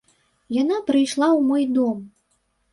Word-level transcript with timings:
Яна 0.61 0.79
прыйшла 0.87 1.29
ў 1.37 1.53
мой 1.53 1.63
дом. 1.79 2.03